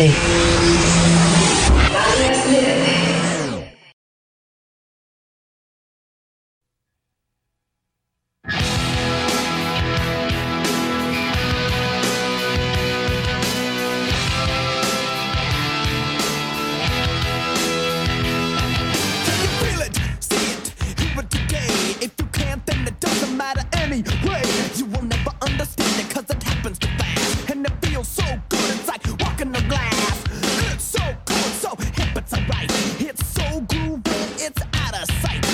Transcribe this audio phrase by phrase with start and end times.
[0.00, 0.49] Estridente.
[33.66, 35.49] Groovy, it's out of sight.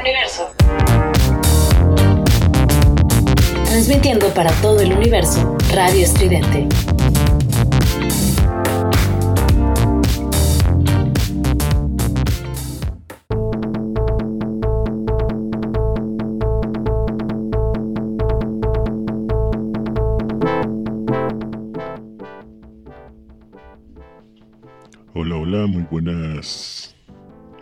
[0.00, 0.50] Universo.
[3.66, 6.66] transmitiendo para todo el universo Radio Estridente.
[25.14, 26.96] Hola, hola, muy buenas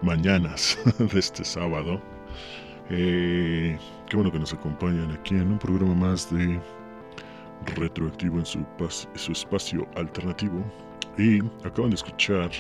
[0.03, 2.18] mañanas de este sábado.
[2.91, 6.61] Eh, qué bueno que nos acompañan aquí en un programa más de
[7.77, 8.65] retroactivo en su,
[9.15, 10.65] su espacio alternativo.
[11.19, 12.51] Y acaban de escuchar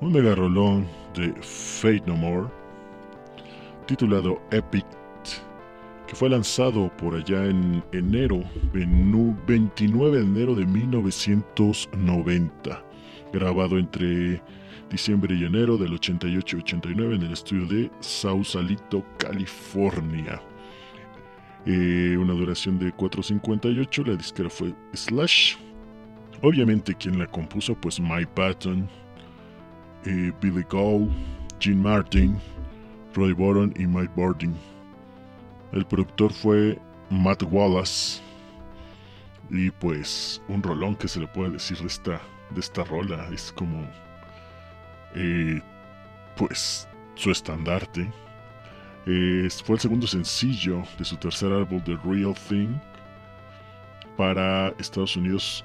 [0.00, 2.48] un mega rolón de Fate No More
[3.86, 4.86] titulado Epic
[6.06, 12.84] que fue lanzado por allá en enero, 29 de enero de 1990,
[13.32, 14.40] grabado entre
[14.96, 20.40] diciembre y enero del 88-89 en el estudio de Sausalito, California.
[21.66, 25.56] Eh, una duración de 4.58, la disquera fue Slash.
[26.40, 28.88] Obviamente quien la compuso, pues Mike Patton,
[30.06, 31.08] eh, Billy Cole,
[31.60, 32.38] Gene Martin,
[33.14, 34.54] Roy Boron y Mike Bording.
[35.72, 36.78] El productor fue
[37.10, 38.22] Matt Wallace.
[39.50, 42.18] Y pues un rolón que se le puede decir de esta,
[42.54, 43.28] de esta rola.
[43.30, 43.86] Es como
[46.36, 48.10] pues su estandarte.
[49.64, 52.76] Fue el segundo sencillo de su tercer álbum The Real Thing
[54.16, 55.64] para Estados Unidos,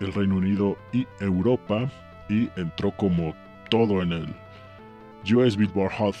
[0.00, 1.90] el Reino Unido y Europa
[2.28, 3.34] y entró como
[3.70, 4.34] todo en el
[5.34, 6.16] US Billboard Hot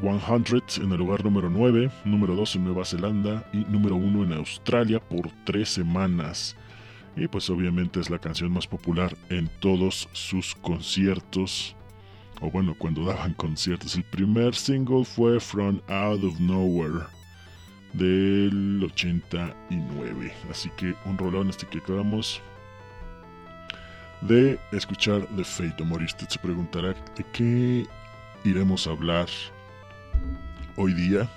[0.00, 4.32] 100 en el lugar número 9, número 2 en Nueva Zelanda y número 1 en
[4.32, 6.56] Australia por tres semanas.
[7.14, 11.76] Y pues obviamente es la canción más popular en todos sus conciertos
[12.42, 13.94] o bueno, cuando daban conciertos.
[13.94, 17.06] El primer single fue From Out of Nowhere
[17.92, 20.34] del 89.
[20.50, 22.40] Así que un rolón este que acabamos
[24.22, 26.02] de escuchar de Fate Amor.
[26.02, 27.86] usted se preguntará de qué
[28.44, 29.28] iremos a hablar
[30.76, 31.30] hoy día.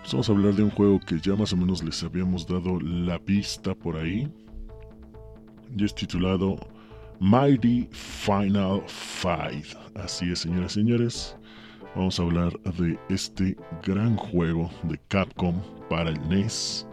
[0.00, 2.80] Pues vamos a hablar de un juego que ya más o menos les habíamos dado
[2.80, 4.32] la pista por ahí.
[5.76, 6.58] Y es titulado
[7.22, 9.76] Mighty Final Fight.
[9.94, 11.36] Así es, señoras y señores.
[11.94, 15.54] Vamos a hablar de este gran juego de Capcom
[15.88, 16.84] para el NES,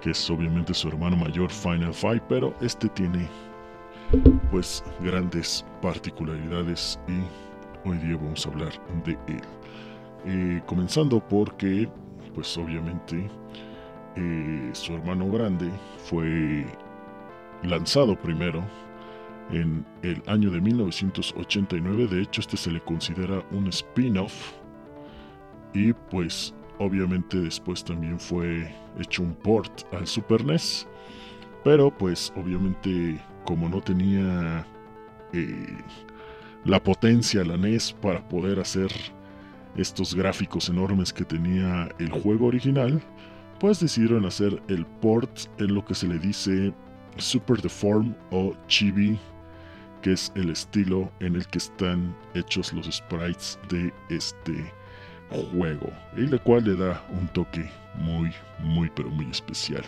[0.00, 3.28] que es obviamente su hermano mayor Final Fight, pero este tiene
[4.50, 8.72] pues grandes particularidades y hoy día vamos a hablar
[9.04, 9.42] de él.
[10.24, 11.86] Eh, comenzando porque
[12.34, 13.30] pues obviamente
[14.16, 16.64] eh, su hermano grande fue
[17.62, 18.64] lanzado primero
[19.52, 22.06] en el año de 1989.
[22.06, 24.52] De hecho, este se le considera un spin-off.
[25.72, 30.86] Y pues obviamente después también fue hecho un port al Super NES.
[31.64, 34.66] Pero pues obviamente como no tenía
[35.32, 35.78] eh,
[36.64, 38.90] la potencia la NES para poder hacer
[39.76, 43.00] estos gráficos enormes que tenía el juego original,
[43.60, 46.72] pues decidieron hacer el port en lo que se le dice
[47.16, 49.18] Super Deform o Chibi
[50.00, 54.72] que es el estilo en el que están hechos los sprites de este
[55.52, 59.84] juego, y la cual le da un toque muy, muy, pero muy especial.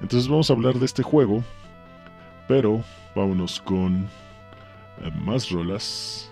[0.00, 1.42] Entonces vamos a hablar de este juego,
[2.48, 2.82] pero
[3.14, 4.08] vámonos con
[5.02, 6.30] eh, más rolas.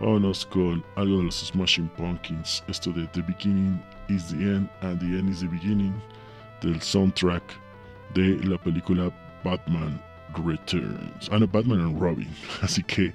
[0.00, 4.98] Vámonos con algo de los Smashing Pumpkins, esto de The Beginning is the End and
[4.98, 5.94] the End is the Beginning,
[6.62, 7.42] del soundtrack
[8.14, 9.12] de la película
[9.44, 10.00] Batman
[10.38, 11.28] Returns.
[11.30, 12.28] Ah, no, Batman and Robin.
[12.62, 13.12] Así que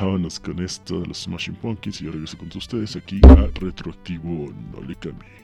[0.00, 4.52] vámonos con esto de los Smashing Pumpkins y yo regreso con ustedes aquí a Retroactivo
[4.72, 5.40] No Le Cambie.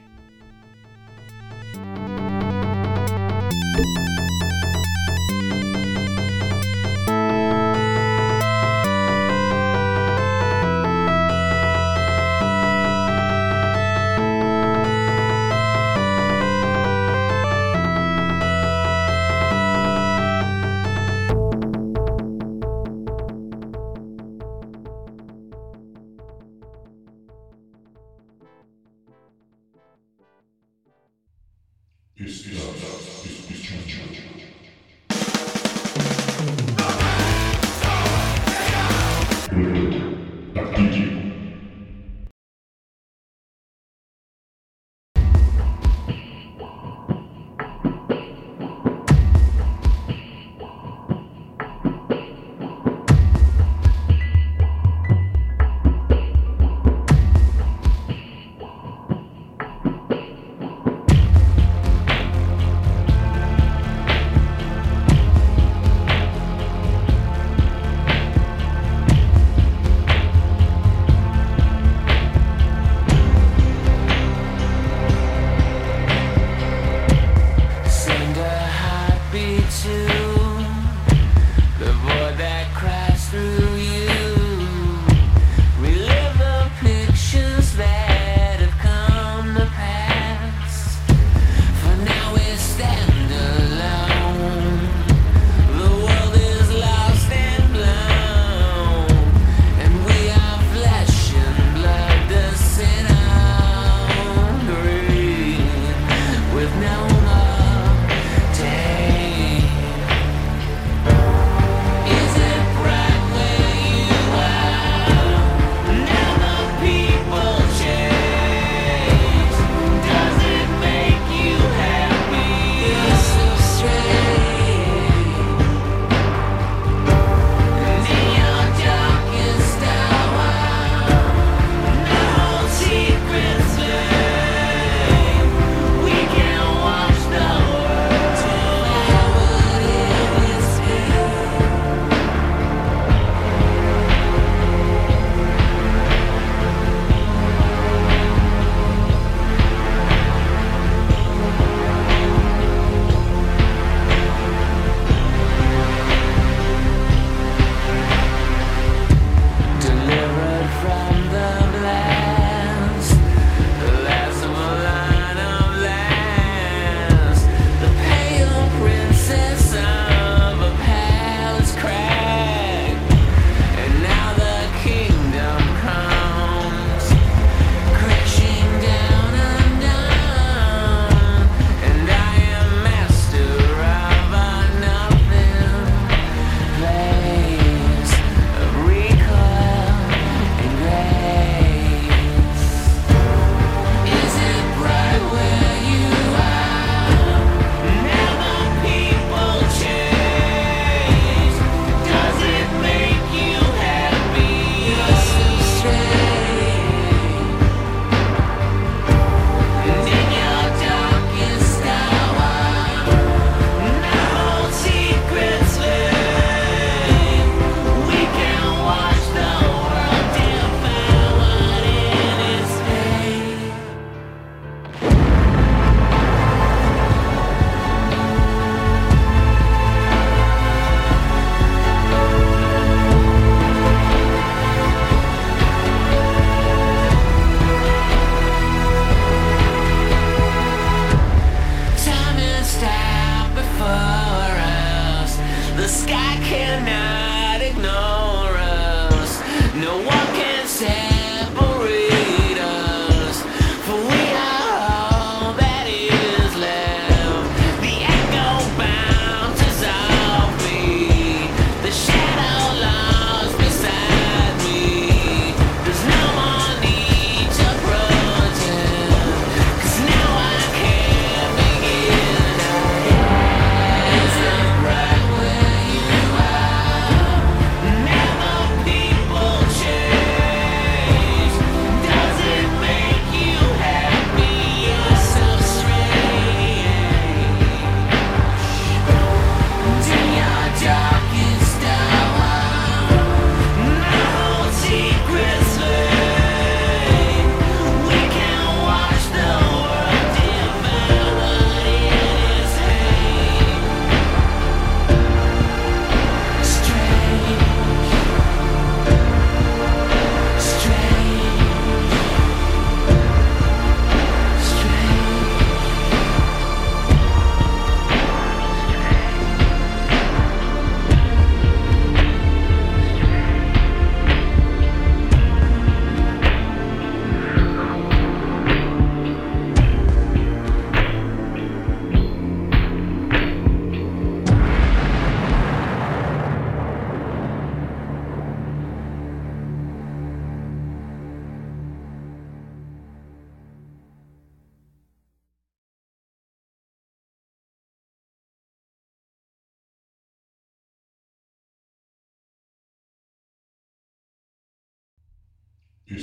[356.09, 356.15] Muy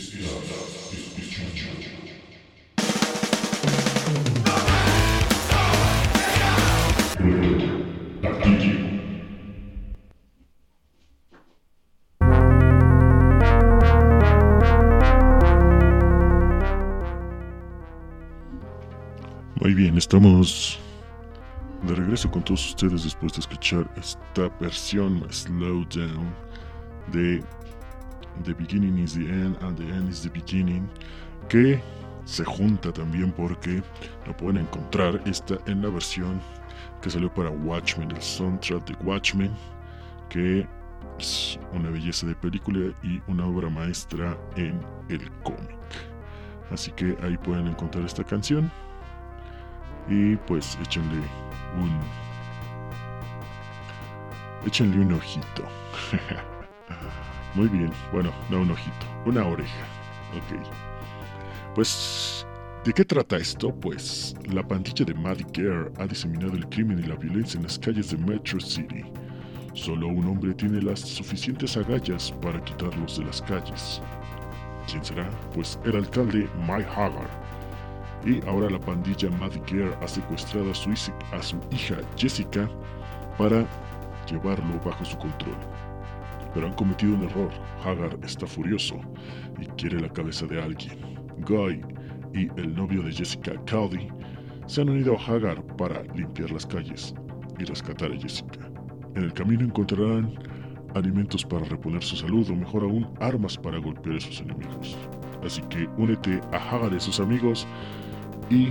[19.74, 20.78] bien, estamos
[21.82, 26.34] de regreso con todos ustedes después de escuchar esta versión Slowdown
[27.12, 27.44] de
[28.42, 30.88] The Beginning is the End and the End is the Beginning,
[31.48, 31.80] que
[32.24, 33.82] se junta también porque
[34.26, 36.40] lo pueden encontrar esta en la versión
[37.00, 39.50] que salió para Watchmen, el soundtrack de Watchmen,
[40.28, 40.66] que
[41.18, 45.78] es una belleza de película y una obra maestra en el cómic.
[46.70, 48.70] Así que ahí pueden encontrar esta canción
[50.08, 51.22] y pues échenle
[51.78, 52.00] un
[54.66, 55.64] échenle un ojito.
[57.54, 59.86] Muy bien, bueno, no un ojito, una oreja.
[60.36, 60.60] Ok.
[61.76, 62.44] Pues,
[62.84, 63.72] ¿de qué trata esto?
[63.72, 67.78] Pues, la pandilla de Maddie Gare ha diseminado el crimen y la violencia en las
[67.78, 69.04] calles de Metro City.
[69.72, 74.02] Solo un hombre tiene las suficientes agallas para quitarlos de las calles.
[74.90, 75.30] ¿Quién será?
[75.54, 77.30] Pues el alcalde Mike Hagar.
[78.26, 82.68] Y ahora la pandilla Maddie Gare ha secuestrado a su, a su hija Jessica
[83.38, 83.64] para
[84.26, 85.56] llevarlo bajo su control
[86.54, 87.50] pero han cometido un error.
[87.84, 89.00] Hagar está furioso
[89.60, 90.98] y quiere la cabeza de alguien.
[91.46, 91.82] Guy
[92.32, 94.08] y el novio de Jessica, Cody,
[94.66, 97.14] se han unido a Hagar para limpiar las calles
[97.58, 98.70] y rescatar a Jessica.
[99.14, 100.34] En el camino encontrarán
[100.94, 104.96] alimentos para reponer su salud o mejor aún armas para golpear a sus enemigos.
[105.44, 107.66] Así que únete a Hagar y sus amigos
[108.50, 108.68] y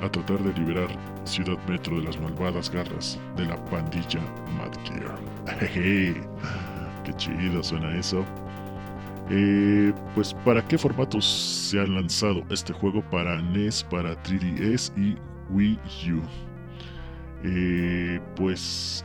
[0.00, 0.88] a tratar de liberar
[1.24, 4.20] Ciudad Metro de las malvadas garras de la pandilla
[4.56, 5.18] Mad Gear.
[7.08, 8.24] qué chido suena eso.
[9.30, 13.02] Eh, pues, ¿para qué formatos se ha lanzado este juego?
[13.10, 15.16] Para NES, para 3DS y
[15.50, 15.78] Wii
[16.12, 16.22] U.
[17.44, 19.04] Eh, pues,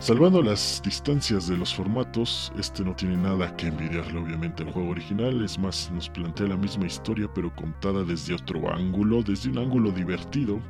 [0.00, 4.90] salvando las distancias de los formatos, este no tiene nada que envidiarle obviamente al juego
[4.90, 5.42] original.
[5.44, 9.90] Es más, nos plantea la misma historia, pero contada desde otro ángulo, desde un ángulo
[9.92, 10.60] divertido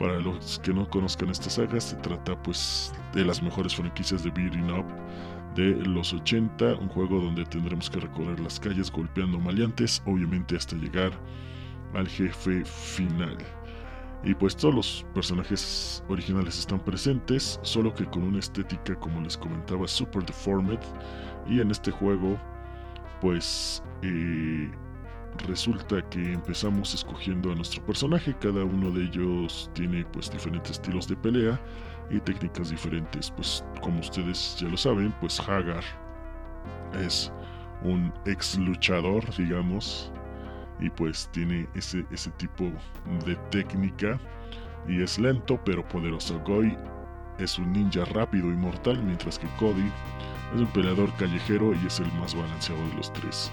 [0.00, 4.30] para los que no conozcan esta saga, se trata pues de las mejores franquicias de
[4.30, 4.86] Beating Up
[5.54, 10.74] de los 80, un juego donde tendremos que recorrer las calles golpeando maleantes, obviamente hasta
[10.76, 11.12] llegar
[11.92, 13.36] al jefe final.
[14.24, 19.36] Y pues todos los personajes originales están presentes, solo que con una estética como les
[19.36, 20.80] comentaba super deformed.
[21.46, 22.38] Y en este juego
[23.20, 24.70] pues eh,
[25.46, 31.08] resulta que empezamos escogiendo a nuestro personaje, cada uno de ellos tiene pues diferentes estilos
[31.08, 31.60] de pelea
[32.10, 35.84] y técnicas diferentes, pues como ustedes ya lo saben, pues Hagar
[37.00, 37.32] es
[37.82, 40.12] un ex luchador, digamos,
[40.80, 42.70] y pues tiene ese, ese tipo
[43.26, 44.18] de técnica
[44.88, 46.38] y es lento pero poderoso.
[46.40, 46.76] Goy
[47.38, 49.90] es un ninja rápido y mortal, mientras que Cody
[50.54, 53.50] es un peleador callejero y es el más balanceado de los tres.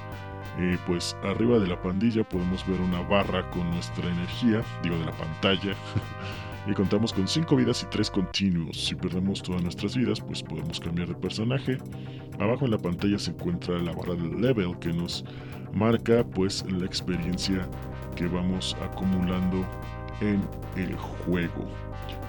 [0.60, 5.06] Eh, pues arriba de la pandilla podemos ver una barra con nuestra energía, digo de
[5.06, 5.76] la pantalla,
[6.68, 8.86] y contamos con 5 vidas y 3 continuos.
[8.86, 11.78] Si perdemos todas nuestras vidas, pues podemos cambiar de personaje.
[12.40, 15.24] Abajo en la pantalla se encuentra la barra del level que nos
[15.74, 17.68] marca pues la experiencia
[18.16, 19.64] que vamos acumulando
[20.22, 20.42] en
[20.76, 21.68] el juego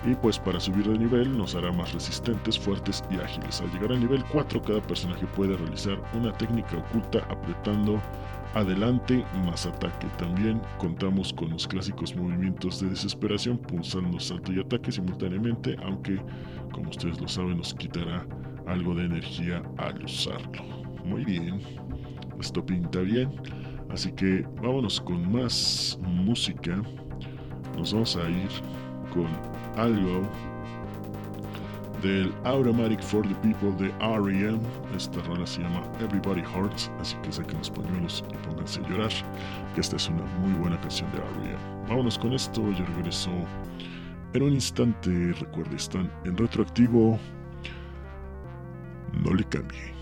[0.05, 3.61] y pues para subir de nivel nos hará más resistentes, fuertes y ágiles.
[3.61, 8.01] Al llegar al nivel 4 cada personaje puede realizar una técnica oculta apretando
[8.55, 10.07] adelante más ataque.
[10.19, 16.21] También contamos con los clásicos movimientos de desesperación pulsando salto y ataque simultáneamente, aunque
[16.73, 18.27] como ustedes lo saben nos quitará
[18.67, 20.63] algo de energía al usarlo.
[21.05, 21.61] Muy bien,
[22.39, 23.31] esto pinta bien.
[23.91, 26.83] Así que vámonos con más música.
[27.77, 28.49] Nos vamos a ir
[29.77, 30.23] algo
[32.03, 34.61] del Automatic for the People de R.E.M.
[34.97, 39.11] Esta rola se llama Everybody Hurts, así que saquen los pañuelos y pónganse a llorar,
[39.75, 41.59] que esta es una muy buena canción de R.E.M.
[41.89, 43.31] Vámonos con esto, yo regreso
[44.35, 45.33] en un instante.
[45.41, 47.19] Recuerde, están en retroactivo.
[49.25, 49.98] No le cambie.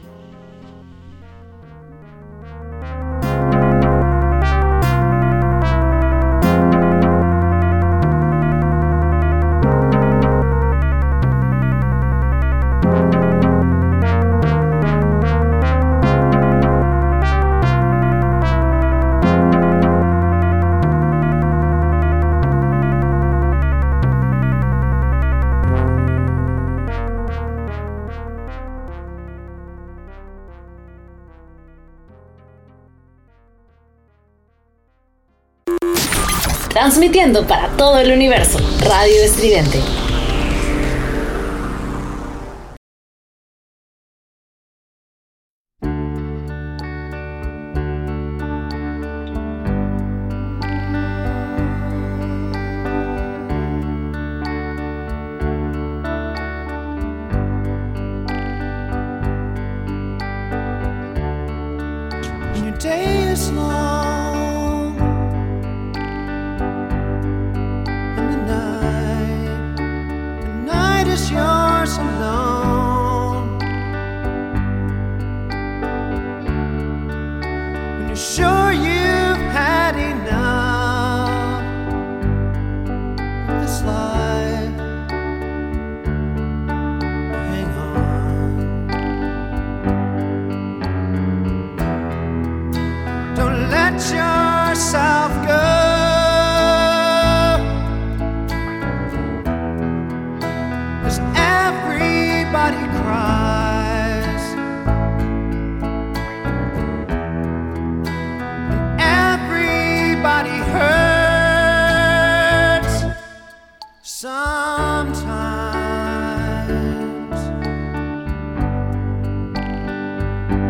[37.47, 38.59] Para todo el universo.
[38.81, 40.06] Radio Estridente.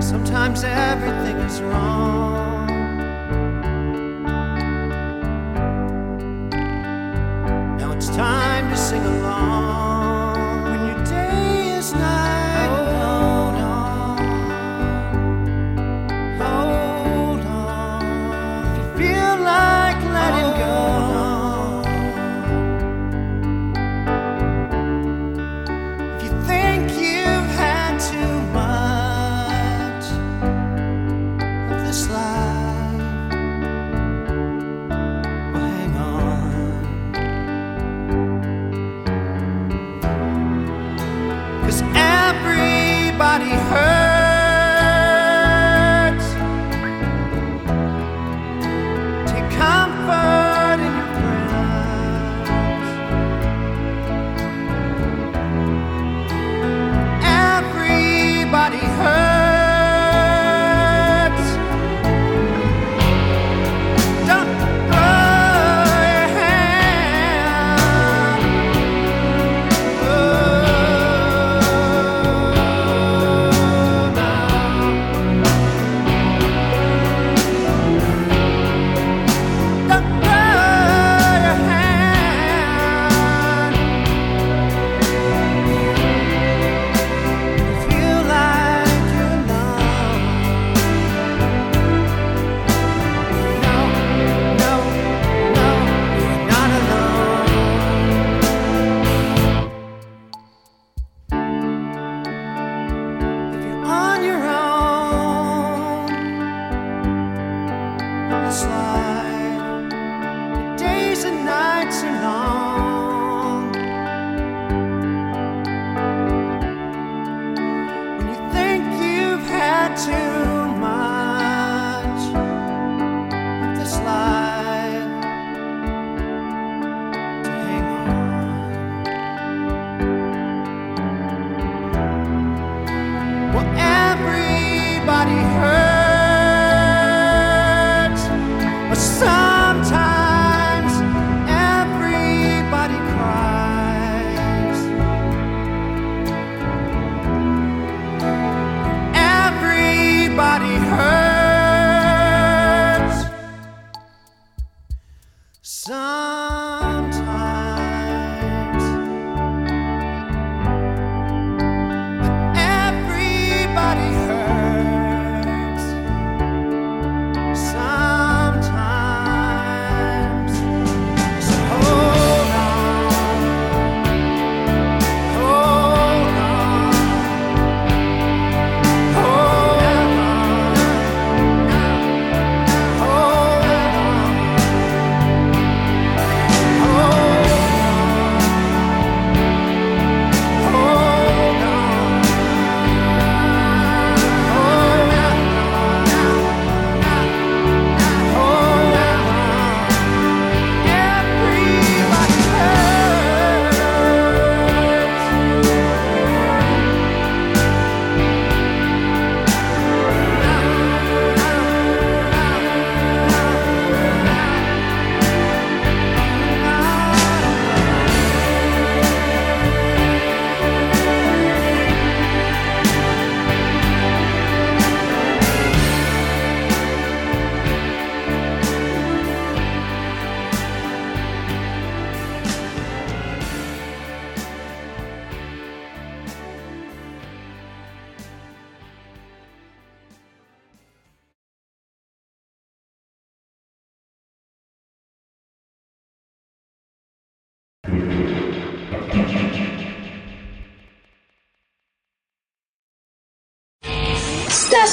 [0.00, 2.35] Sometimes everything is wrong.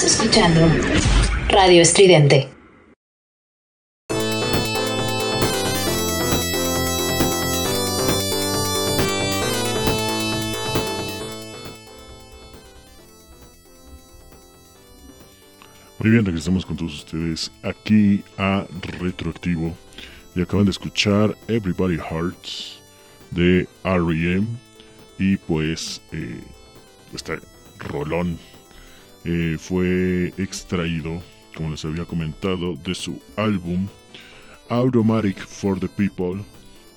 [0.01, 0.67] Escuchando
[1.49, 2.49] Radio Estridente.
[15.99, 18.65] Muy bien, regresamos con todos ustedes aquí a
[18.99, 19.77] Retroactivo.
[20.35, 22.79] Y acaban de escuchar Everybody Hearts
[23.29, 24.47] de R.E.M.
[25.19, 26.41] Y pues eh,
[27.13, 27.37] este
[27.77, 28.39] rolón
[29.25, 31.21] eh, fue extraído,
[31.55, 33.87] como les había comentado, de su álbum
[34.69, 36.43] Automatic for the People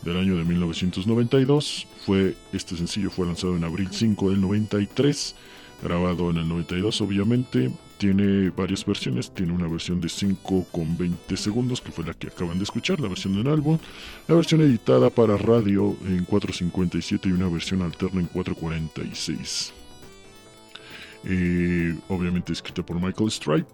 [0.02, 1.86] del año de 1992.
[2.04, 5.34] Fue, este sencillo fue lanzado en abril 5 del 93,
[5.82, 7.70] grabado en el 92 obviamente.
[7.98, 12.26] Tiene varias versiones, tiene una versión de 5 con 20 segundos, que fue la que
[12.26, 13.78] acaban de escuchar, la versión del álbum,
[14.28, 19.85] la versión editada para radio en 457 y una versión alterna en 446.
[21.24, 23.70] Eh, obviamente escrita por Michael Stripe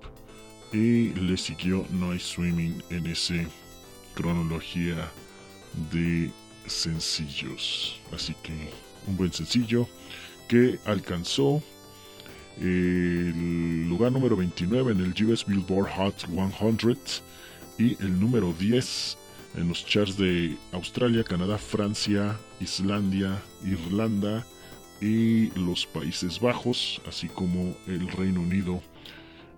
[0.72, 3.35] y le siguió No hay Swimming en esa
[4.14, 5.11] cronología
[5.92, 6.31] de
[6.66, 8.00] sencillos.
[8.14, 8.70] Así que
[9.07, 9.88] un buen sencillo
[10.48, 11.62] que alcanzó
[12.61, 16.98] el lugar número 29 en el US Billboard Hot 100
[17.78, 19.18] y el número 10
[19.57, 24.46] en los charts de Australia, Canadá, Francia, Islandia, Irlanda
[25.03, 28.81] y los Países Bajos, así como el Reino Unido.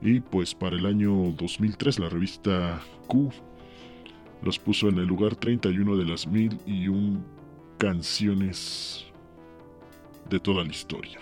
[0.00, 3.30] Y pues para el año 2003 la revista Q
[4.42, 7.24] los puso en el lugar 31 de las mil y un
[7.78, 9.04] canciones
[10.30, 11.18] de toda la historia.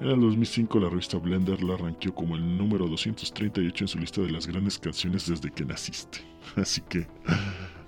[0.00, 4.20] En el 2005 la revista Blender la ranqueó como el número 238 en su lista
[4.20, 6.20] de las grandes canciones desde que naciste.
[6.56, 7.06] Así que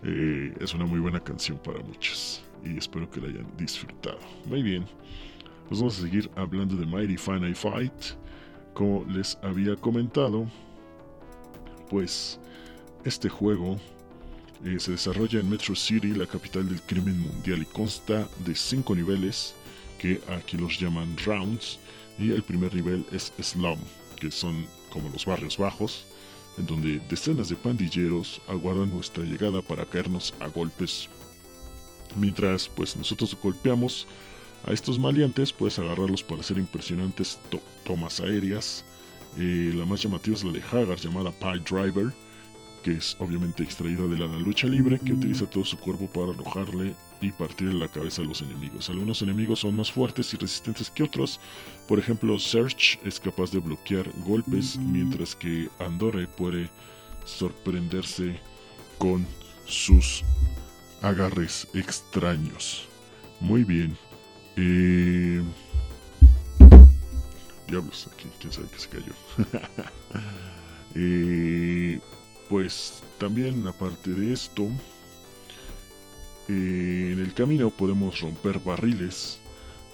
[0.04, 4.18] eh, es una muy buena canción para muchos y espero que la hayan disfrutado.
[4.46, 4.86] Muy bien,
[5.70, 7.92] pues vamos a seguir hablando de Mighty Final Fight.
[8.74, 10.48] Como les había comentado,
[11.88, 12.40] pues
[13.04, 13.78] este juego
[14.64, 18.96] eh, se desarrolla en Metro City, la capital del crimen mundial, y consta de 5
[18.96, 19.54] niveles
[20.00, 21.78] que aquí los llaman rounds
[22.18, 23.78] y el primer nivel es Slum,
[24.18, 26.04] que son como los barrios bajos,
[26.58, 31.08] en donde decenas de pandilleros aguardan nuestra llegada para caernos a golpes.
[32.16, 34.08] Mientras pues nosotros golpeamos
[34.66, 37.38] a estos maleantes, puedes agarrarlos para hacer impresionantes
[37.84, 38.84] tomas aéreas.
[39.38, 42.12] Eh, la más llamativa es la de Hagar llamada Pie Driver,
[42.82, 46.94] que es obviamente extraída de la lucha libre, que utiliza todo su cuerpo para arrojarle
[47.20, 48.88] y partirle la cabeza a los enemigos.
[48.88, 51.38] Algunos enemigos son más fuertes y resistentes que otros.
[51.86, 56.70] Por ejemplo, Search es capaz de bloquear golpes, mientras que Andorre puede
[57.24, 58.40] sorprenderse
[58.98, 59.26] con
[59.66, 60.24] sus
[61.02, 62.88] agarres extraños.
[63.40, 63.96] Muy bien.
[64.60, 65.42] Eh...
[67.66, 69.12] Diablos, aquí, quién sabe que se cayó.
[70.94, 72.00] eh
[72.50, 74.68] pues también aparte de esto,
[76.48, 79.38] eh, en el camino podemos romper barriles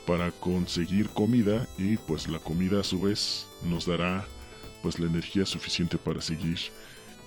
[0.07, 4.24] para conseguir comida y pues la comida a su vez nos dará
[4.83, 6.59] pues la energía suficiente para seguir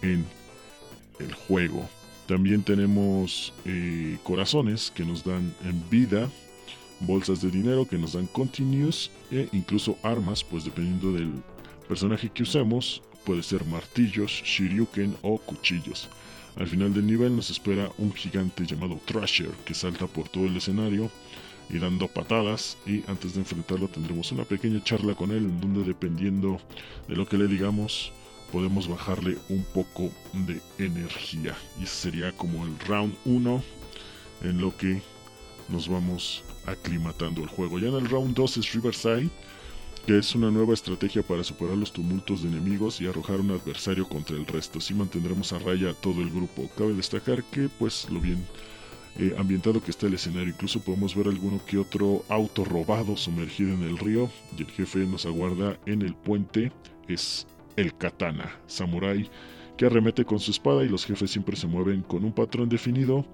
[0.02, 0.26] en
[1.20, 1.88] el juego.
[2.26, 6.28] También tenemos eh, corazones que nos dan en vida,
[7.02, 11.32] bolsas de dinero que nos dan continuous e incluso armas, pues dependiendo del
[11.88, 16.10] personaje que usemos, puede ser martillos, shuriken o cuchillos.
[16.56, 20.58] Al final del nivel nos espera un gigante llamado Thrasher que salta por todo el
[20.58, 21.10] escenario
[21.70, 25.84] y dando patadas y antes de enfrentarlo tendremos una pequeña charla con él en donde
[25.84, 26.60] dependiendo
[27.08, 28.12] de lo que le digamos
[28.52, 33.64] podemos bajarle un poco de energía y sería como el round 1
[34.44, 35.02] en lo que
[35.70, 37.80] nos vamos aclimatando el juego.
[37.80, 39.30] Ya en el round 2 es Riverside
[40.06, 44.08] que es una nueva estrategia para superar los tumultos de enemigos y arrojar un adversario
[44.08, 44.80] contra el resto.
[44.80, 46.68] Así mantendremos a raya a todo el grupo.
[46.76, 48.44] Cabe destacar que, pues, lo bien
[49.20, 53.74] eh, ambientado que está el escenario, incluso podemos ver alguno que otro auto robado sumergido
[53.74, 56.72] en el río y el jefe nos aguarda en el puente.
[57.08, 57.46] Es
[57.76, 59.30] el katana, samurai
[59.78, 63.26] que arremete con su espada y los jefes siempre se mueven con un patrón definido,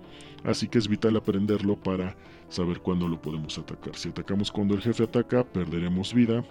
[0.45, 2.15] así que es vital aprenderlo para
[2.49, 3.95] saber cuándo lo podemos atacar.
[3.95, 6.43] Si atacamos cuando el jefe ataca, perderemos vida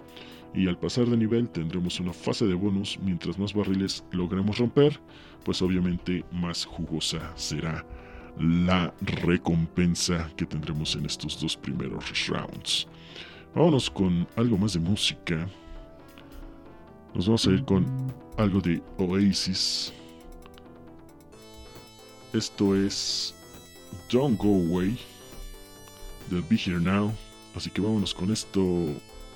[0.53, 2.99] y al pasar de nivel tendremos una fase de bonus.
[3.01, 4.99] Mientras más barriles logremos romper,
[5.43, 7.85] pues obviamente más jugosa será
[8.39, 12.87] la recompensa que tendremos en estos dos primeros rounds.
[13.53, 15.47] Vámonos con algo más de música.
[17.13, 17.85] Nos vamos a ir con
[18.37, 19.93] algo de Oasis.
[22.33, 23.33] Esto es
[24.09, 24.97] Don't Go Away
[26.29, 27.13] del Be Here Now.
[27.55, 28.59] Así que vámonos con esto,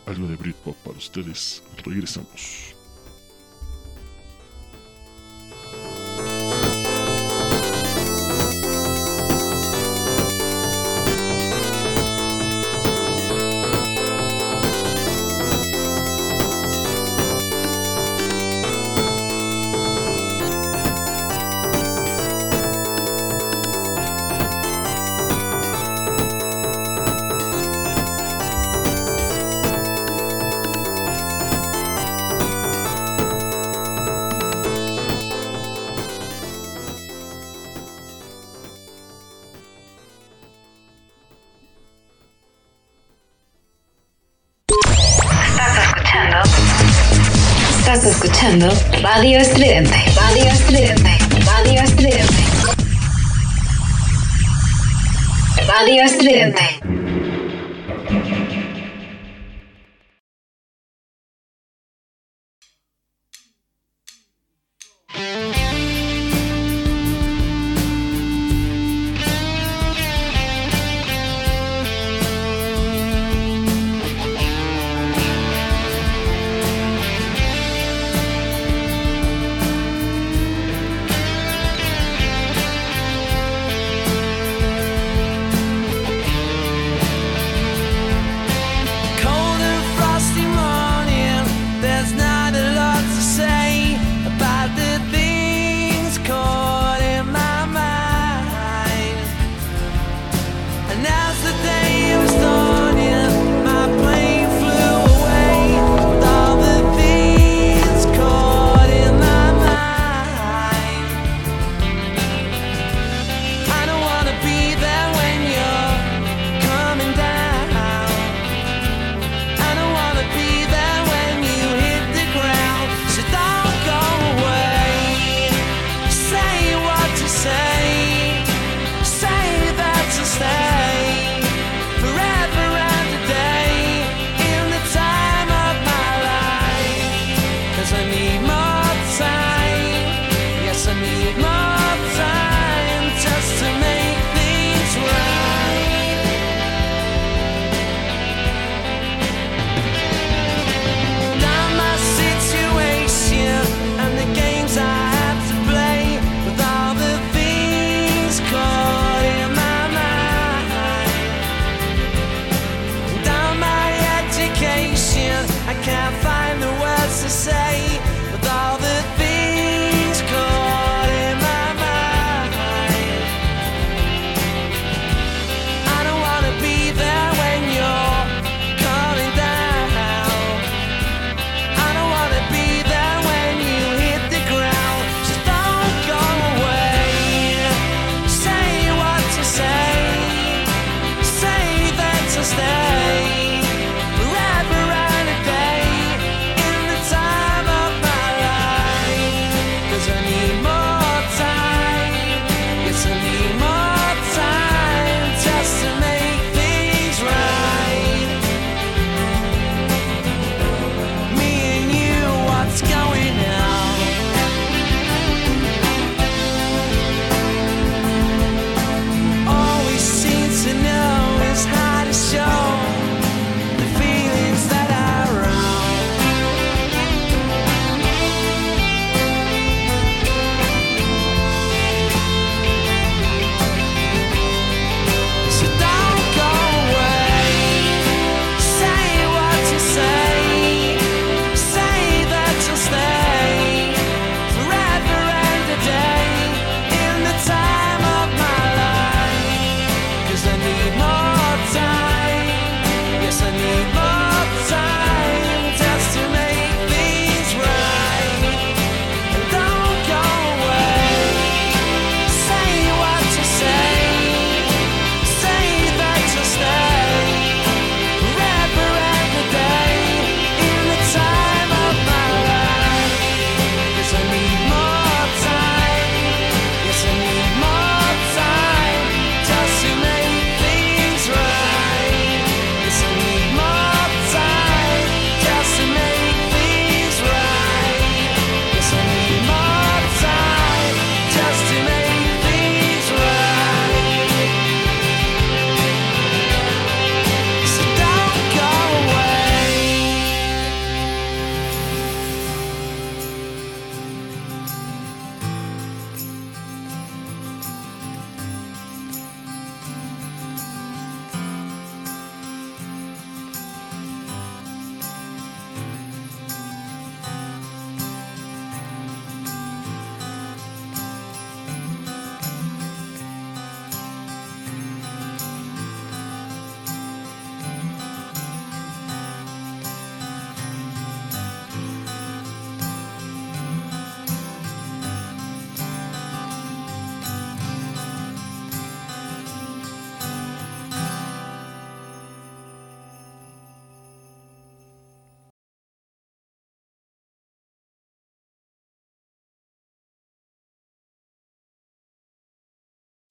[0.06, 1.64] algo de Britpop para ustedes.
[1.84, 2.79] Regresamos.
[49.02, 49.99] Radio Estridente.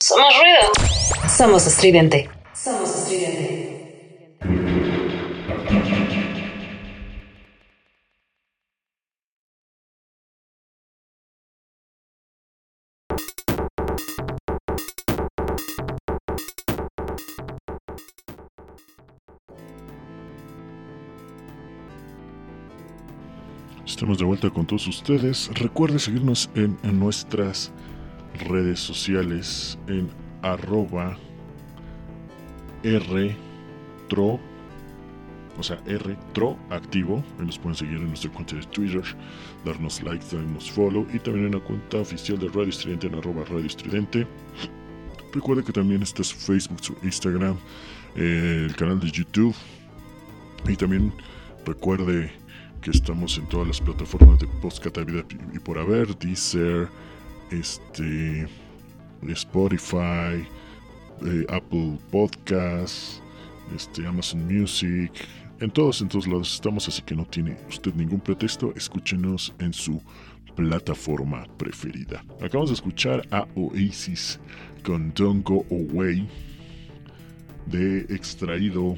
[0.08, 1.28] Somos ruido.
[1.28, 2.30] Somos estridente.
[2.54, 4.38] Somos estridente.
[23.84, 25.50] Estamos de vuelta con todos ustedes.
[25.52, 27.70] Recuerde seguirnos en, en nuestras
[28.40, 30.08] redes sociales en
[30.42, 31.16] arroba
[32.82, 34.40] rtro,
[35.58, 37.24] o sea, rtroactivo.
[37.38, 39.02] Ahí nos pueden seguir en nuestra cuenta de Twitter,
[39.64, 43.44] darnos likes, darnos follow y también en la cuenta oficial de Radio Estridente en arroba
[43.44, 44.26] Radio Estridente.
[45.32, 47.56] Recuerde que también está su Facebook, su Instagram,
[48.16, 49.54] eh, el canal de YouTube
[50.66, 51.12] y también
[51.66, 52.32] recuerde
[52.80, 54.86] que estamos en todas las plataformas de podcast
[55.52, 56.88] y por haber, Deezer,
[57.50, 58.46] este,
[59.28, 60.46] Spotify,
[61.26, 63.22] eh, Apple Podcasts,
[63.74, 65.12] este, Amazon Music,
[65.60, 69.72] en todos, en todos lados estamos, así que no tiene usted ningún pretexto, escúchenos en
[69.72, 70.00] su
[70.54, 72.24] plataforma preferida.
[72.40, 74.38] Acabamos de escuchar a Oasis
[74.84, 76.28] con Don't Go Away,
[77.66, 78.96] de extraído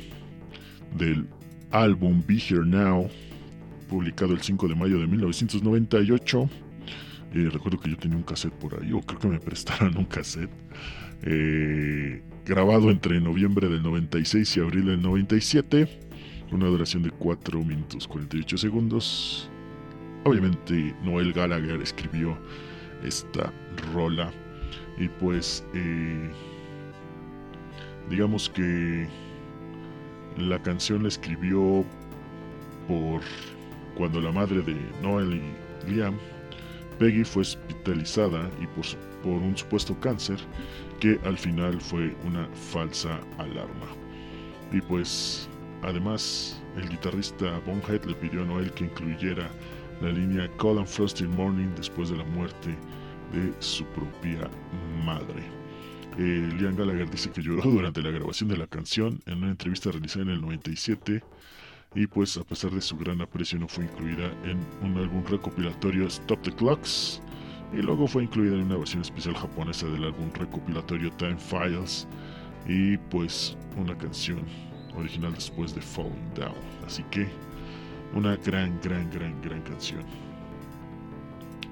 [0.97, 1.27] del
[1.71, 3.09] álbum Be Here Now,
[3.89, 6.49] publicado el 5 de mayo de 1998.
[7.35, 10.05] Eh, recuerdo que yo tenía un cassette por ahí, o creo que me prestaron un
[10.07, 10.51] cassette.
[11.23, 15.89] eh, grabado entre noviembre del 96 y abril del 97.
[16.53, 19.51] Una duración de 4 minutos 48 segundos.
[20.25, 22.37] Obviamente Noel Gallagher escribió
[23.05, 23.53] esta
[23.95, 24.33] rola.
[24.99, 26.31] Y pues eh,
[28.09, 29.09] digamos que
[30.37, 31.85] la canción la escribió
[32.89, 33.23] por
[33.95, 35.41] cuando la madre de Noel
[35.87, 36.17] y Liam,
[37.01, 40.37] Peggy, fue hospitalizada y por, un supuesto cáncer
[41.01, 43.87] que al final fue una falsa alarma.
[44.71, 45.49] Y pues
[45.83, 49.51] además el guitarrista Bonhead le pidió a Noel que incluyera
[50.03, 52.77] la línea Cold and Frosty Morning después de la muerte
[53.33, 54.51] de su propia
[55.03, 55.43] madre.
[56.19, 59.91] Eh, Liam Gallagher dice que lloró durante la grabación de la canción en una entrevista
[59.91, 61.23] realizada en el 97
[61.95, 66.07] y pues a pesar de su gran aprecio no fue incluida en un álbum recopilatorio
[66.07, 67.21] Stop the Clocks.
[67.73, 72.07] Y luego fue incluida en una versión especial japonesa del álbum recopilatorio Time Files.
[72.67, 74.43] Y pues una canción
[74.97, 76.55] original después de Falling Down.
[76.87, 77.29] Así que
[78.15, 80.05] una gran gran gran gran canción.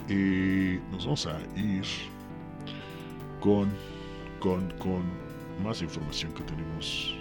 [0.09, 1.85] Y nos vamos a ir
[3.41, 3.71] con
[4.41, 5.03] con con
[5.63, 7.15] más información que tenemos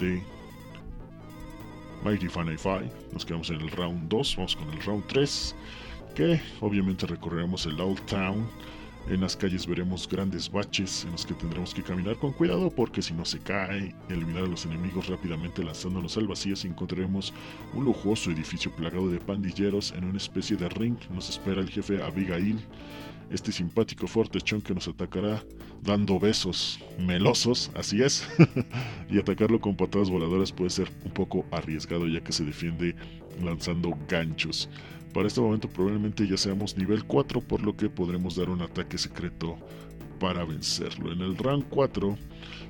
[0.00, 0.22] de
[2.04, 2.90] Mighty Fan Fi.
[3.12, 5.54] Nos quedamos en el round 2, vamos con el round 3,
[6.14, 8.48] que obviamente recorreremos el Old Town.
[9.08, 13.00] En las calles veremos grandes baches en los que tendremos que caminar con cuidado porque
[13.00, 17.32] si no se cae, eliminar a los enemigos rápidamente lanzándonos al vacío y encontraremos
[17.72, 20.98] un lujoso edificio plagado de pandilleros en una especie de ring.
[21.10, 22.60] Nos espera el jefe Abigail,
[23.30, 25.44] este simpático fortechón que nos atacará
[25.82, 28.28] dando besos melosos, así es.
[29.10, 32.94] y atacarlo con patadas voladoras puede ser un poco arriesgado ya que se defiende
[33.42, 34.68] lanzando ganchos.
[35.12, 38.98] Para este momento probablemente ya seamos nivel 4 por lo que podremos dar un ataque
[38.98, 39.56] secreto
[40.20, 41.12] para vencerlo.
[41.12, 42.16] En el round 4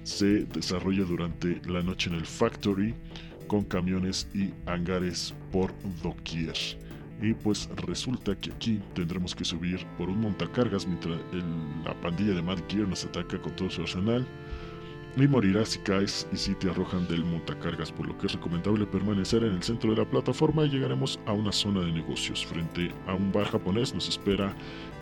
[0.02, 2.94] se desarrolla durante la noche en el factory
[3.46, 6.54] con camiones y hangares por doquier.
[7.20, 12.32] Y pues resulta que aquí tendremos que subir por un montacargas mientras el- la pandilla
[12.34, 14.24] de Mad Gear nos ataca con todo su arsenal.
[15.20, 18.86] Y morirás si caes y si te arrojan del montacargas, por lo que es recomendable
[18.86, 22.46] permanecer en el centro de la plataforma y llegaremos a una zona de negocios.
[22.46, 24.54] Frente a un bar japonés nos espera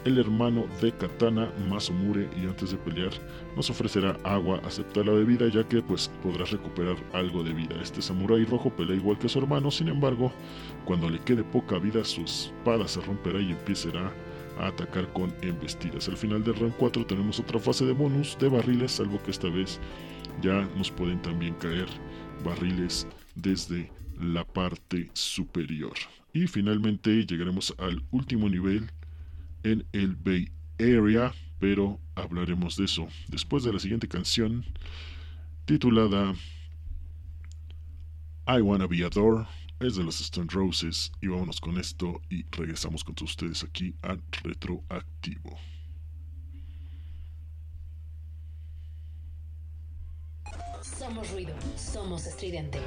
[0.07, 3.11] el hermano de Katana, Masumure, y antes de pelear
[3.57, 7.77] nos ofrecerá agua, acepta la bebida ya que pues podrás recuperar algo de vida.
[7.83, 10.33] Este samurái rojo pelea igual que su hermano, sin embargo,
[10.87, 14.11] cuando le quede poca vida su espada se romperá y empezará
[14.59, 16.09] a atacar con embestidas.
[16.09, 19.49] Al final del round 4 tenemos otra fase de bonus de barriles, salvo que esta
[19.49, 19.81] vez
[20.43, 21.87] ya nos pueden también caer
[22.45, 23.91] barriles desde
[24.21, 25.95] la parte superior.
[26.33, 28.91] Y finalmente llegaremos al último nivel
[29.63, 34.65] en el Bay Area, pero hablaremos de eso después de la siguiente canción
[35.65, 36.35] titulada
[38.47, 39.47] I Wanna Be Adored.
[39.79, 43.95] Es de los Stone Roses y vámonos con esto y regresamos con todos ustedes aquí
[44.03, 45.59] a Retroactivo.
[50.99, 52.81] Somos ruido, somos estridente.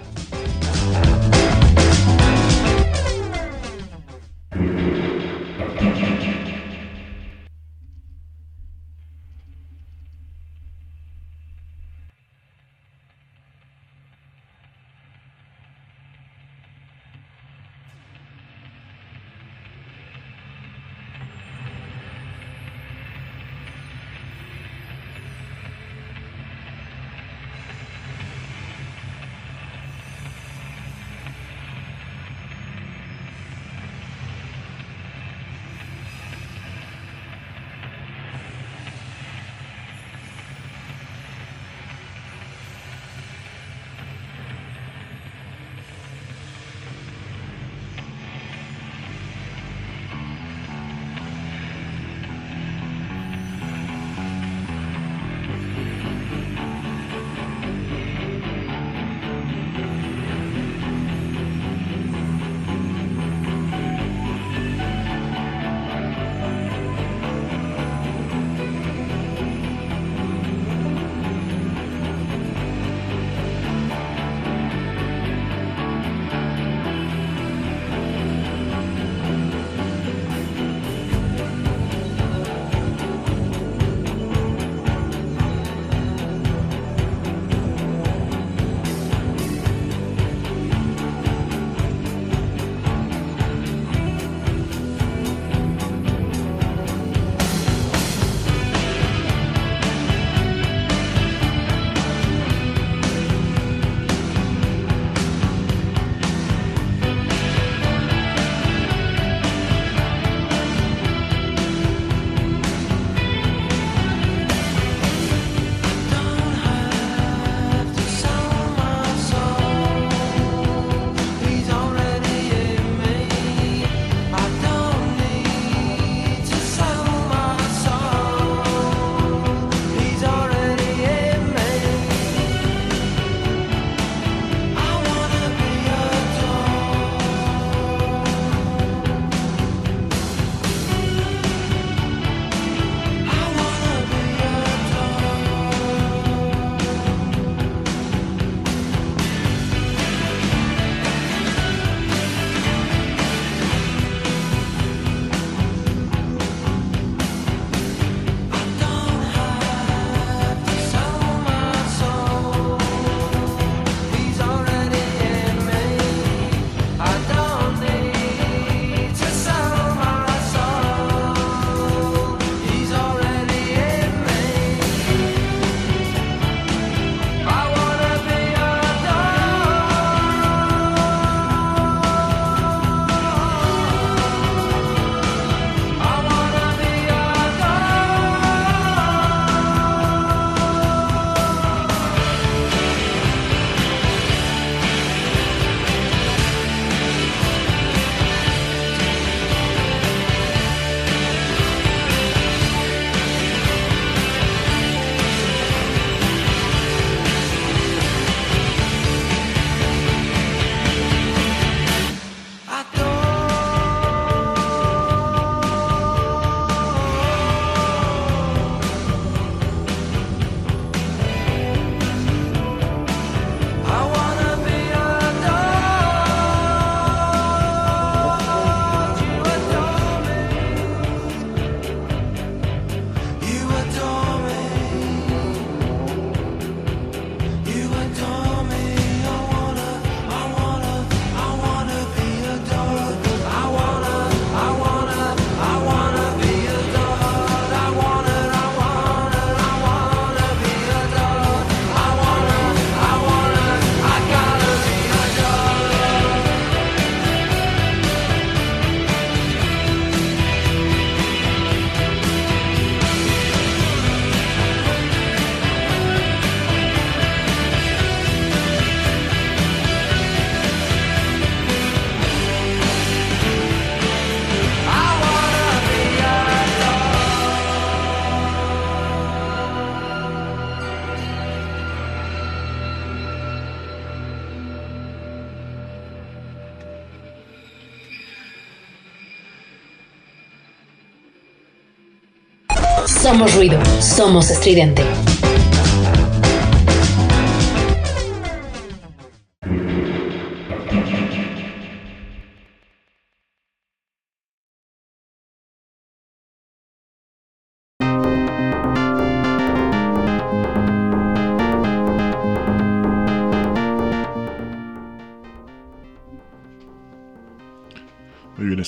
[294.19, 295.01] Somos estridente.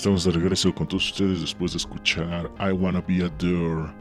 [0.02, 3.94] Estamos de regreso con todos ustedes después de escuchar I Wanna Be a Door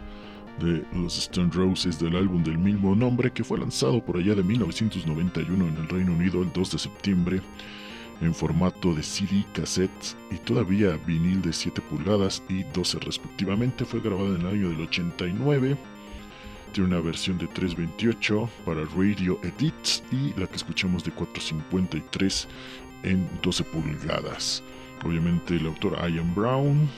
[0.61, 4.43] de los Stone Roses del álbum del mismo nombre que fue lanzado por allá de
[4.43, 7.41] 1991 en el Reino Unido el 2 de septiembre
[8.21, 13.85] en formato de CD, cassette y todavía vinil de 7 pulgadas y 12 respectivamente.
[13.85, 15.77] Fue grabado en el año del 89.
[16.73, 22.49] Tiene una versión de 328 para Radio Edits y la que escuchamos de 453
[23.05, 24.63] en 12 pulgadas.
[25.05, 26.89] Obviamente el autor Ian Brown,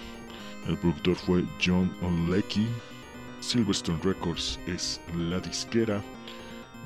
[0.68, 2.66] el productor fue John Onlecki,
[3.42, 6.00] Silverstone Records es la disquera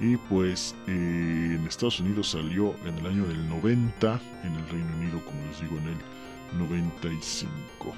[0.00, 5.22] y pues en Estados Unidos salió en el año del 90, en el Reino Unido
[5.24, 7.94] como les digo en el 95.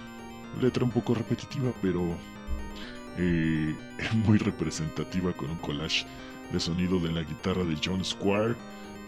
[0.61, 2.17] Letra un poco repetitiva pero
[3.17, 3.77] eh,
[4.27, 6.05] muy representativa con un collage
[6.53, 8.57] de sonido de la guitarra de John Squire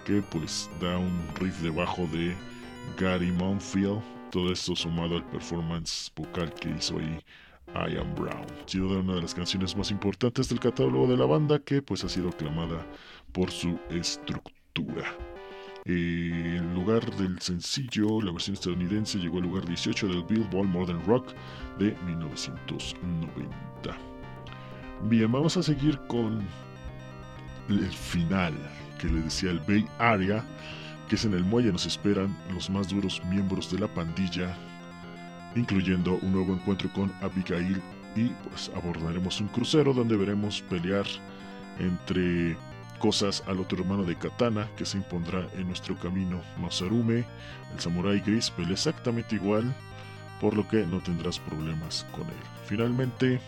[0.04, 2.36] que pues da un riff de bajo de
[2.98, 7.20] Gary Monfield, todo esto sumado al performance vocal que hizo ahí
[7.74, 11.58] Ian Brown, sin duda una de las canciones más importantes del catálogo de la banda
[11.58, 12.86] que pues ha sido aclamada
[13.32, 15.04] por su estructura.
[15.86, 21.04] Eh, en lugar del sencillo, la versión estadounidense llegó al lugar 18 del Billboard Modern
[21.06, 21.32] Rock
[21.78, 23.50] de 1990.
[25.04, 26.46] Bien, vamos a seguir con
[27.68, 28.54] el final
[28.98, 30.44] que le decía el Bay Area
[31.10, 34.56] que es en el muelle nos esperan los más duros miembros de la pandilla,
[35.56, 37.80] incluyendo un nuevo encuentro con Abigail
[38.16, 41.06] y pues abordaremos un crucero donde veremos pelear
[41.78, 42.56] entre
[42.98, 46.40] cosas al otro hermano de Katana que se impondrá en nuestro camino.
[46.58, 47.24] Masarume,
[47.72, 49.74] el samurái gris, pelea exactamente igual,
[50.40, 52.42] por lo que no tendrás problemas con él.
[52.66, 53.40] Finalmente,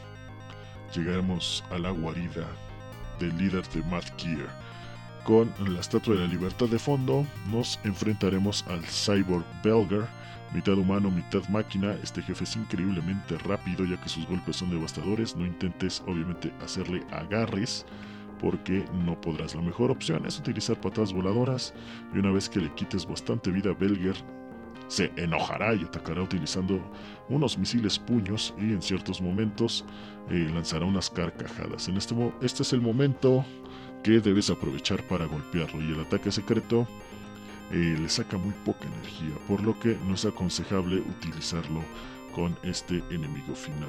[0.95, 2.47] llegaremos a la guarida
[3.19, 4.63] del líder de Mad Gear
[5.25, 10.07] con la Estatua de la Libertad de fondo, nos enfrentaremos al Cyborg Belger,
[10.55, 11.95] mitad humano, mitad máquina.
[12.03, 15.37] Este jefe es increíblemente rápido ya que sus golpes son devastadores.
[15.37, 17.87] No intentes obviamente hacerle agarres
[18.41, 19.55] porque no podrás.
[19.55, 21.73] La mejor opción es utilizar patadas voladoras
[22.15, 24.17] y una vez que le quites bastante vida Belger,
[24.89, 26.79] se enojará y atacará utilizando
[27.31, 29.87] unos misiles puños y en ciertos momentos
[30.29, 31.89] eh, lanzará unas carcajadas.
[31.89, 33.45] En este, este es el momento
[34.03, 36.87] que debes aprovechar para golpearlo y el ataque secreto
[37.73, 41.83] le saca muy poca energía, por lo que no es aconsejable utilizarlo
[42.35, 43.89] con este enemigo final.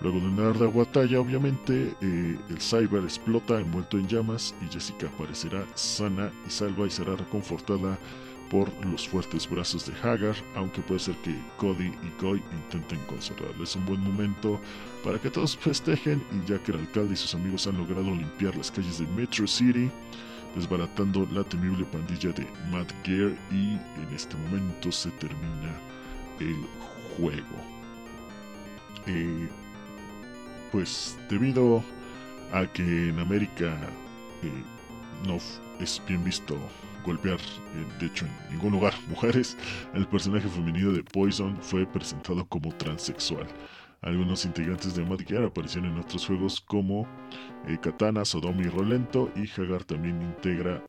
[0.00, 5.06] Luego de una arda batalla, obviamente, eh, el Cyber explota envuelto en llamas y Jessica
[5.06, 7.98] aparecerá sana y salva y será reconfortada
[8.50, 13.64] por los fuertes brazos de Hagar, aunque puede ser que Cody y Goy intenten consolarle.
[13.64, 14.60] Es un buen momento
[15.02, 18.56] para que todos festejen y ya que el alcalde y sus amigos han logrado limpiar
[18.56, 19.90] las calles de Metro City,
[20.54, 25.74] desbaratando la temible pandilla de Mad Gear y en este momento se termina
[26.40, 26.56] el
[27.16, 27.56] juego.
[29.06, 29.48] Eh,
[30.72, 31.82] pues debido
[32.52, 33.76] a que en América
[34.42, 34.62] eh,
[35.26, 35.38] no
[35.80, 36.56] es bien visto
[37.04, 39.56] golpear, eh, de hecho en ningún lugar, mujeres,
[39.92, 43.46] el personaje femenino de Poison fue presentado como transexual.
[44.04, 47.08] Algunos integrantes de Mad Gear aparecieron en otros juegos como
[47.66, 50.84] eh, Katana, Sodom y Rolento y Hagar también integra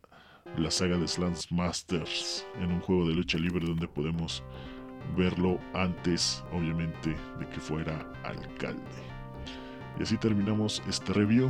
[0.58, 4.44] la saga de Slams Masters en un juego de lucha libre donde podemos
[5.16, 8.82] verlo antes, obviamente, de que fuera alcalde.
[9.98, 11.50] Y así terminamos este review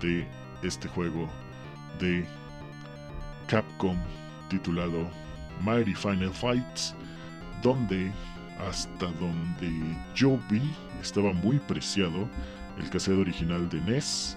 [0.00, 0.26] de
[0.64, 1.28] este juego
[2.00, 2.26] de
[3.46, 3.96] Capcom
[4.48, 5.08] titulado
[5.62, 6.96] Mighty Final Fights,
[7.62, 8.10] donde
[8.68, 10.62] hasta donde yo vi
[11.00, 12.28] estaba muy preciado
[12.78, 14.36] el cassette original de NES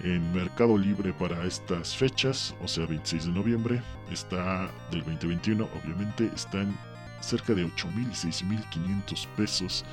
[0.00, 6.30] en Mercado Libre para estas fechas, o sea 26 de noviembre, está del 2021, obviamente
[6.34, 6.76] está en
[7.20, 9.84] cerca de 8.000 y 6.500 pesos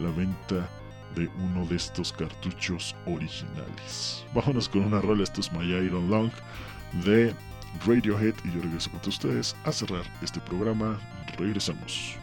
[0.00, 0.68] la venta
[1.14, 4.24] de uno de estos cartuchos originales.
[4.34, 6.30] Vámonos con una rola, esto es My Iron Long
[7.04, 7.34] de
[7.86, 10.98] Radiohead y yo regreso con ustedes a cerrar este programa.
[11.36, 12.16] Regresamos.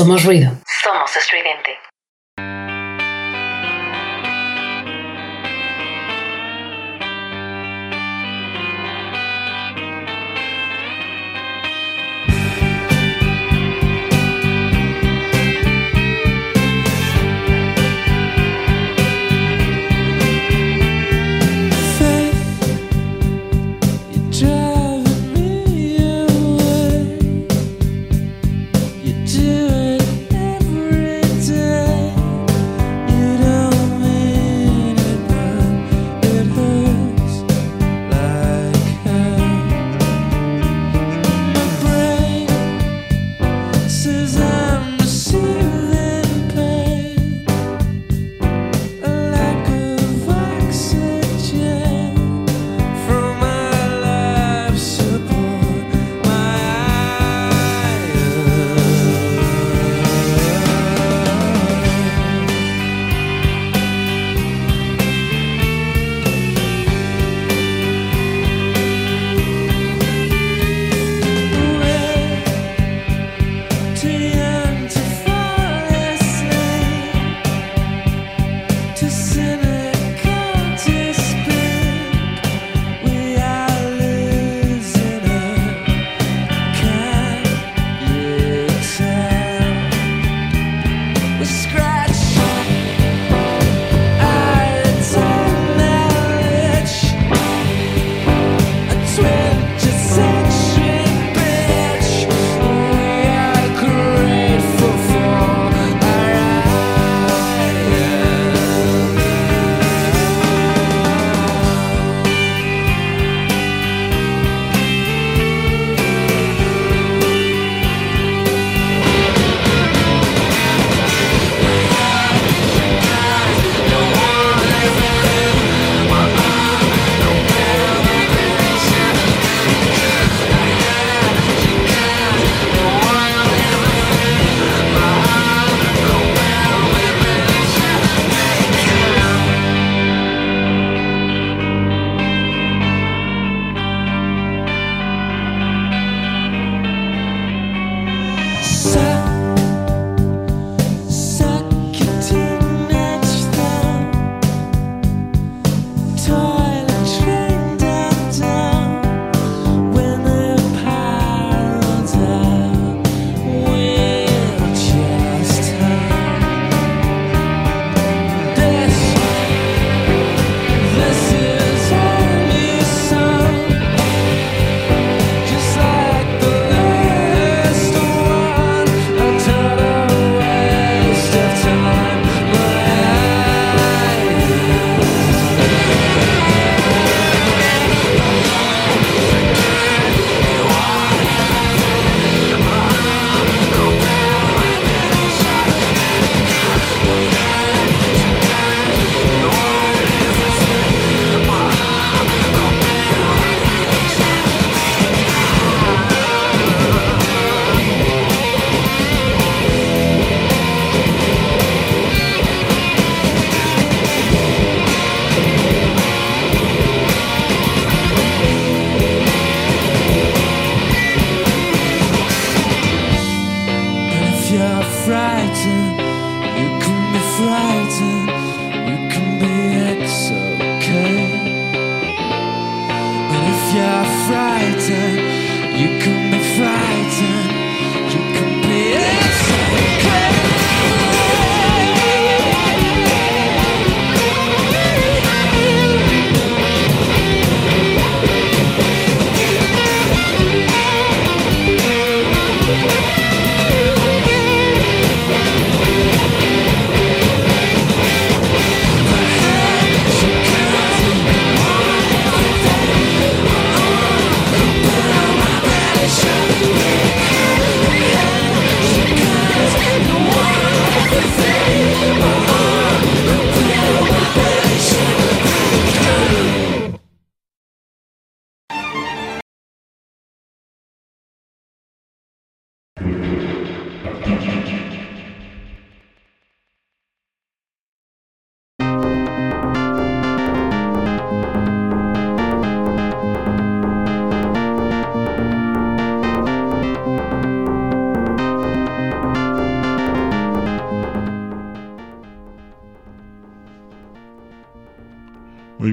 [0.00, 0.50] Somos ruido.
[0.82, 1.89] Somos estridente.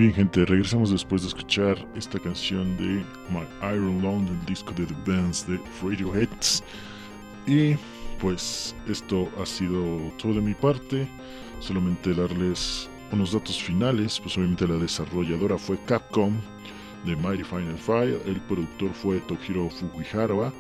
[0.08, 4.86] Bien, gente, regresamos después de escuchar esta canción de My Iron Lung del disco de
[4.86, 6.30] The Bands de Radiohead.
[7.46, 7.76] Y
[8.20, 11.08] pues esto ha sido todo de mi parte.
[11.60, 14.20] Solamente darles unos datos finales.
[14.20, 16.34] Pues obviamente la desarrolladora fue Capcom
[17.06, 18.22] de Mighty Final Fire.
[18.26, 20.54] El productor fue Tohiro Fujihara.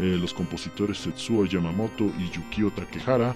[0.00, 3.34] eh, los compositores Tetsuo Yamamoto y Yukio Takehara.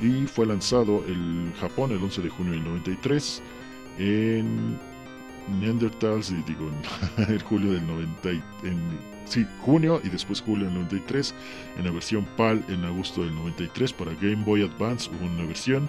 [0.00, 3.42] Y fue lanzado en Japón el 11 de junio del 93
[3.98, 4.78] en
[5.60, 6.70] Neanderthals, y digo,
[7.18, 11.34] en el julio del 90, y- en, sí, junio y después julio del 93,
[11.78, 15.88] en la versión PAL en agosto del 93, para Game Boy Advance hubo una versión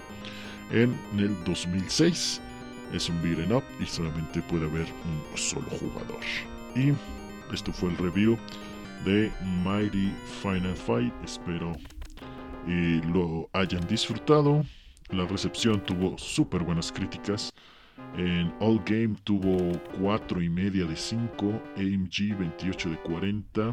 [0.70, 2.40] en el 2006,
[2.92, 6.20] es un beat'em up y solamente puede haber un solo jugador.
[6.74, 6.92] Y
[7.52, 8.38] esto fue el review
[9.04, 9.30] de
[9.64, 11.72] Mighty Final Fight, espero
[12.66, 14.64] eh, lo hayan disfrutado.
[15.10, 17.52] La recepción tuvo súper buenas críticas.
[18.16, 23.72] En All Game tuvo 4 y media de 5, AMG 28 de 40,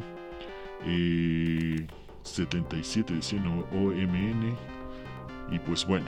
[0.85, 1.87] eh,
[2.23, 4.55] 77 de 100 OMN.
[5.51, 6.07] Y pues bueno,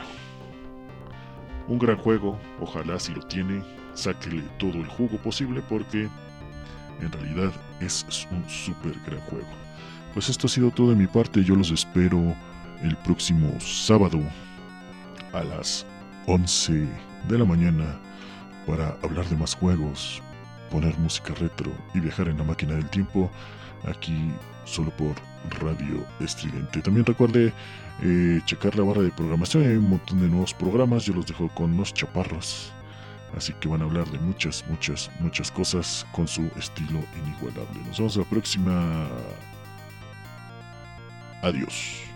[1.68, 3.62] un gran juego, ojalá si lo tiene,
[3.94, 6.10] sáquele todo el jugo posible porque
[7.02, 7.52] en realidad
[7.82, 9.48] es un súper gran juego.
[10.14, 12.36] Pues esto ha sido todo de mi parte, yo los espero
[12.82, 14.20] el próximo sábado
[15.34, 15.86] a las
[16.28, 16.88] 11
[17.28, 18.00] de la mañana
[18.66, 20.22] para hablar de más juegos,
[20.72, 23.30] poner música retro y viajar en la máquina del tiempo
[23.86, 24.32] aquí
[24.66, 25.16] solo por
[25.62, 26.82] Radio Estridente.
[26.82, 27.54] También recuerde
[28.02, 31.50] eh, checar la barra de programación, hay un montón de nuevos programas, yo los dejo
[31.50, 32.72] con los chaparros.
[33.36, 37.82] Así que van a hablar de muchas, muchas, muchas cosas con su estilo inigualable.
[37.88, 39.08] Nos vemos la próxima.
[41.42, 42.13] Adiós.